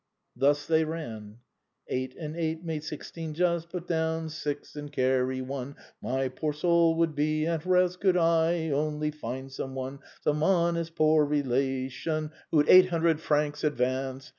Thus 0.35 0.65
they 0.65 0.83
ran:" 0.83 1.37
Eight 1.87 2.15
and 2.17 2.35
eight 2.35 2.63
make 2.63 2.81
sixteen 2.81 3.35
just. 3.35 3.69
Put 3.69 3.87
down 3.87 4.29
six 4.29 4.75
and 4.75 4.91
carry 4.91 5.41
one; 5.41 5.75
My 6.01 6.27
poor 6.27 6.53
soul 6.53 6.95
would 6.95 7.13
be 7.13 7.45
at 7.45 7.67
rest 7.67 7.99
Could 7.99 8.17
I 8.17 8.71
only 8.71 9.11
find 9.11 9.51
some 9.51 9.75
one, 9.75 9.99
Some 10.23 10.41
honest 10.41 10.95
poor 10.95 11.23
relation, 11.23 12.31
Who'd 12.49 12.67
eight 12.67 12.87
hundred 12.89 13.19
francs 13.19 13.63
advance. 13.63 14.27